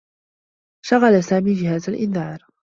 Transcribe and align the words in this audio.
شغّل 0.85 1.23
سامي 1.23 1.53
جهاز 1.53 1.89
الإنذار. 1.89 2.47